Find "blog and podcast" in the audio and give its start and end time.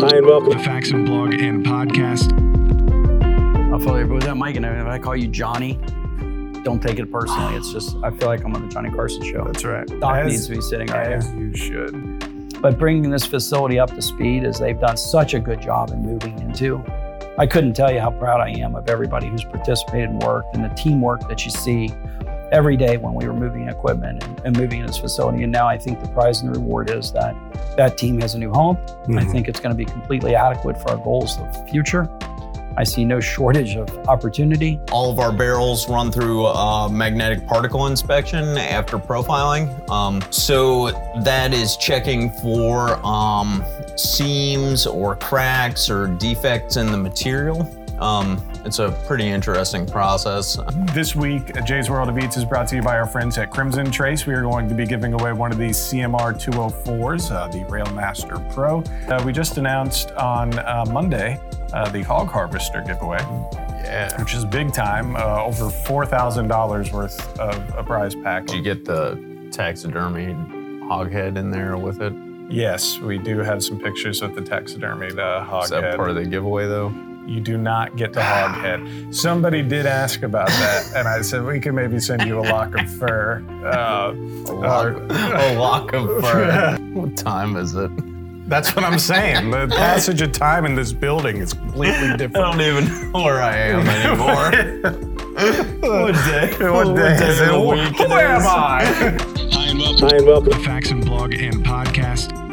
1.04-2.32, 101.02-102.47